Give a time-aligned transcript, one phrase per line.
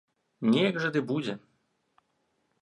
[0.55, 1.37] Неяк жа ды будзе.